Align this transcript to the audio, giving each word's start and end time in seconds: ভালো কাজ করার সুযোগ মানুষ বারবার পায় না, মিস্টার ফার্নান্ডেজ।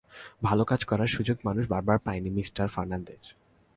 ভালো 0.43 0.63
কাজ 0.63 0.81
করার 0.85 1.09
সুযোগ 1.15 1.37
মানুষ 1.47 1.63
বারবার 1.73 1.97
পায় 2.05 2.21
না, 2.23 2.29
মিস্টার 2.37 2.65
ফার্নান্ডেজ। 2.67 3.23